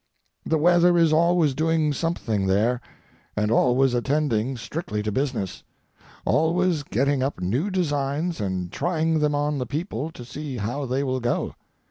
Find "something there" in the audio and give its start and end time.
1.93-2.81